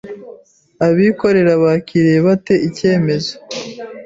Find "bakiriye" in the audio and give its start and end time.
1.63-2.19